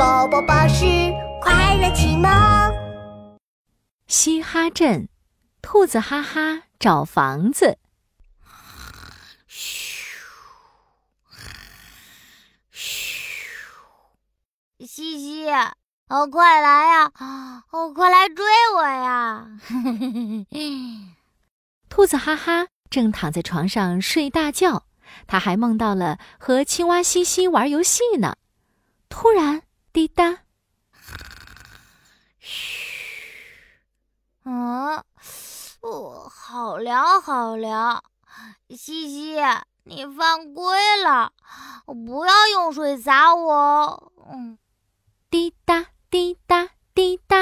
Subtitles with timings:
[0.00, 0.86] 宝宝巴士
[1.42, 2.30] 快乐启蒙。
[4.06, 5.10] 嘻哈镇，
[5.60, 7.76] 兔子哈哈找房子。
[9.46, 10.16] 嘘，
[12.70, 13.50] 嘘，
[14.78, 15.50] 西西，
[16.08, 17.12] 哦，快来呀！
[17.70, 18.42] 哦，快来追
[18.74, 19.48] 我呀！
[21.90, 24.86] 兔子哈哈正躺在床上睡大觉，
[25.26, 28.36] 他还梦到了和青蛙西西玩游戏呢。
[29.10, 29.60] 突然，
[29.92, 30.44] 滴答，
[32.38, 33.42] 嘘，
[34.44, 35.02] 嗯，
[35.80, 38.04] 哦，好凉，好凉。
[38.68, 39.36] 西西，
[39.82, 41.32] 你犯规了，
[41.86, 44.12] 不要用水洒我。
[44.32, 44.58] 嗯，
[45.28, 47.36] 滴答，滴答，滴答。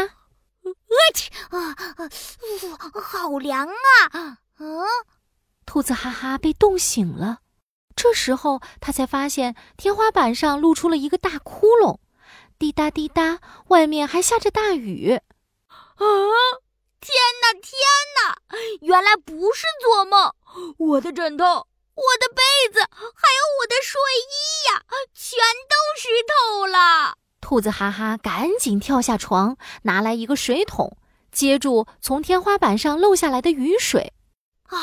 [0.62, 0.75] 我
[1.15, 2.09] 去啊啊！
[3.03, 4.39] 好凉啊！
[4.59, 4.87] 嗯，
[5.67, 7.41] 兔子哈哈被冻醒了。
[7.95, 11.98] 这时候，他才发现天花板上露出了一个大窟窿，
[12.59, 15.21] 滴答滴答，外面还下着大雨。
[15.69, 16.05] 啊！
[17.01, 17.73] 天哪，天
[18.17, 18.39] 哪！
[18.81, 20.34] 原来不是做梦，
[20.77, 24.83] 我的枕头、我的被子还有我的睡衣呀，
[25.14, 27.17] 全都湿透了。
[27.41, 30.98] 兔子哈哈赶紧跳下床，拿来一个水桶，
[31.31, 34.12] 接住从天花板上漏下来的雨水。
[34.70, 34.79] 唉。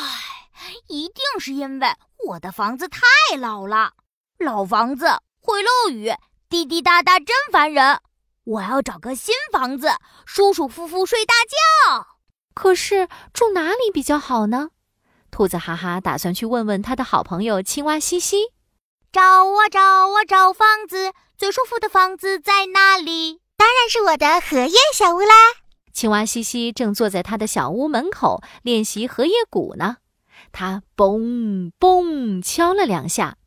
[0.87, 1.87] 一定是因为
[2.27, 3.01] 我的房子太
[3.37, 3.91] 老了，
[4.39, 5.05] 老房子
[5.39, 6.11] 会漏雨，
[6.49, 7.99] 滴滴答答真烦人。
[8.43, 9.89] 我要找个新房子，
[10.25, 12.07] 舒舒服服睡大觉。
[12.53, 14.69] 可是住哪里比较好呢？
[15.31, 18.53] 兔子哈哈打算去问问他的好朋友青蛙西西。
[19.11, 23.41] 找啊找啊找房子，最舒服的房子在哪里？
[23.57, 25.33] 当然是我的荷叶小屋啦。
[25.91, 29.97] 青蛙西西正坐在他的小屋门口练习荷叶鼓呢。
[30.51, 33.37] 他嘣嘣敲了两下，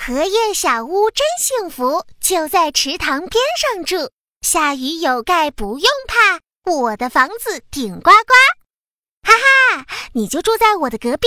[0.00, 6.40] 荷叶小屋真幸福，就在池塘边上住，下雨有盖不用怕，
[6.70, 8.34] 我的房子顶呱呱，
[9.22, 11.26] 哈哈，你就住在我的隔壁，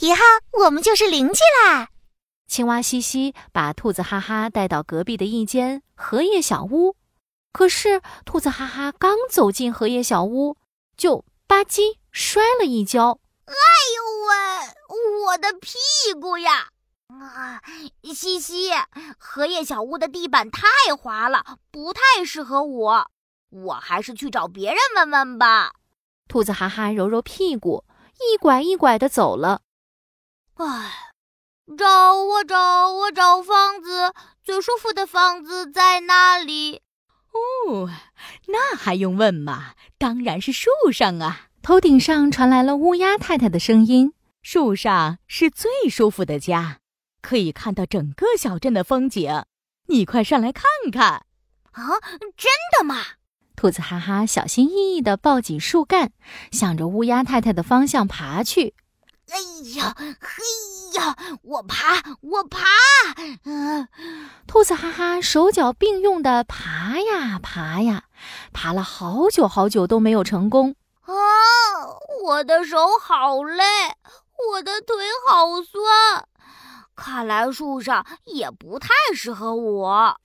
[0.00, 0.24] 以后
[0.64, 1.90] 我们就是邻居啦。
[2.48, 6.96] 青蛙西西把兔子哈哈带到隔壁的一间荷叶小屋，
[7.52, 10.56] 可是兔子哈哈刚走进荷叶小屋，
[10.96, 13.20] 就吧唧摔了一跤。
[13.44, 13.54] 哎
[13.94, 15.78] 呦喂，我的屁
[16.18, 16.70] 股呀！
[17.08, 17.62] 啊，
[18.14, 18.70] 西西，
[19.18, 23.10] 荷叶小屋的地板太滑了，不太适合我，
[23.50, 25.72] 我还是去找别人问问吧。
[26.28, 27.84] 兔子哈哈揉揉屁股，
[28.20, 29.62] 一拐一拐的走了。
[30.54, 31.12] 唉，
[31.76, 34.12] 找啊找啊找房子，
[34.42, 36.82] 最舒服的房子在哪里？
[37.32, 37.90] 哦，
[38.46, 39.74] 那还用问吗？
[39.98, 41.48] 当然是树上啊。
[41.62, 44.12] 头顶上传来了乌鸦太太的声音
[44.42, 46.78] ：“树上是最舒服的家，
[47.26, 49.44] 可以看到整个小镇的风景。
[49.88, 51.26] 你快上来看看！”
[51.72, 51.82] 啊，
[52.36, 53.02] 真的吗？
[53.56, 56.12] 兔子哈哈小心翼翼地抱紧树干，
[56.52, 58.74] 向着乌鸦太太的方向爬去。
[59.28, 59.38] 哎
[59.76, 62.64] 呀，嘿呀，我爬，我爬！
[63.44, 63.88] 嗯，
[64.46, 68.04] 兔子哈哈手脚并用地爬呀爬呀，
[68.52, 70.76] 爬了好久好久都没有成功。
[71.00, 71.12] 啊，
[72.24, 73.64] 我的手好累，
[74.52, 74.96] 我的腿
[75.28, 76.28] 好酸，
[77.06, 80.16] 看来树上也不太适合我。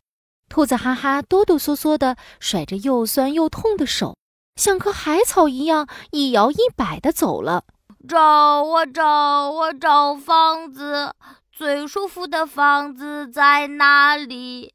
[0.49, 4.17] 兔子哈哈哆哆嗦嗦地甩着又酸又痛的手，
[4.55, 7.65] 像棵海草一样一摇一摆地走了。
[8.09, 11.13] 找啊找啊找房子，
[11.51, 14.73] 最舒服的房子在哪里？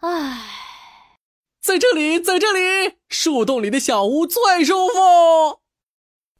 [0.00, 0.40] 唉。
[1.62, 5.60] 在这里，在这里，树洞里的小屋最舒服。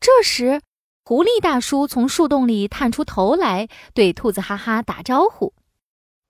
[0.00, 0.60] 这时，
[1.08, 5.54] 狐狸大叔从树洞里探出头来，对兔子哈哈打招呼：“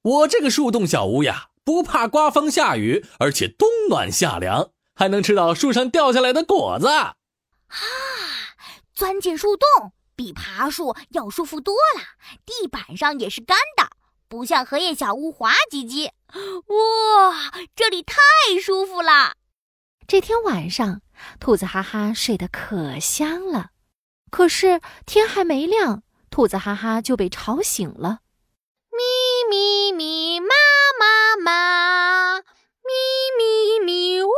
[0.03, 7.11] 我这个树洞小屋呀，不怕刮风下雨，而且冬暖夏凉，还能吃到树上掉下来的果子。”啊，
[8.95, 9.67] 钻进树洞
[10.15, 12.01] 比爬树要舒服多了，
[12.47, 13.91] 地板上也是干的。
[14.29, 16.11] 不像荷叶小屋滑唧唧，
[16.69, 18.15] 哇，这里太
[18.63, 19.33] 舒服了。
[20.07, 21.01] 这天晚上，
[21.41, 23.71] 兔子哈哈睡得可香了。
[24.31, 28.21] 可是天还没亮，兔子哈哈就被吵醒了。
[28.91, 28.99] 咪
[29.49, 30.55] 咪咪，妈
[30.99, 32.93] 妈妈，咪
[33.39, 34.29] 咪咪，呜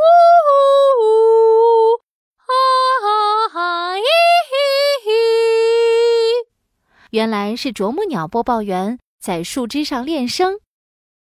[1.01, 1.97] 呜，
[2.37, 2.53] 哈
[3.01, 4.53] 哈哈，嘿嘿
[5.05, 5.11] 嘿。
[7.11, 8.99] 原来是啄木鸟播报员。
[9.21, 10.59] 在树枝上练声，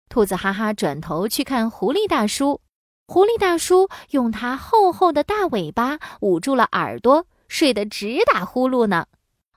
[0.07, 2.61] 兔子哈哈转头去看狐狸大叔。
[3.07, 9.05] 狐狸大叔用它厚厚的大尾巴捂住了耳朵，睡得直打呼噜呢。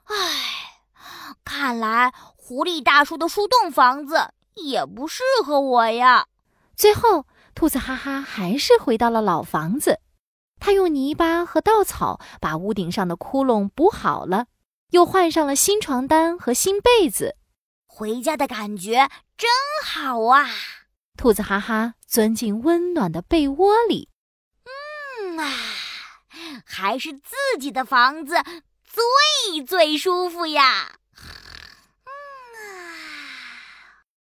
[0.04, 0.82] 唉，
[1.42, 6.26] 看来狐狸大叔的树洞房子也不适合我呀。
[6.76, 10.00] 最后，兔子哈哈还是回到了老房子。
[10.60, 14.48] 他用泥巴和稻草把屋顶上的窟窿补好了，
[14.90, 17.36] 又换上了新床单和新被子。
[17.86, 19.08] 回家的感觉
[19.38, 19.48] 真
[19.82, 20.46] 好啊！
[21.16, 24.10] 兔子哈哈钻进温暖的被窝里，
[25.24, 25.50] 嗯啊，
[26.66, 28.34] 还是自己的房子
[28.84, 30.98] 最最舒服呀。